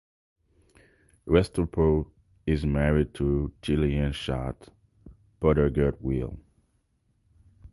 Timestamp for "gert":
5.69-6.01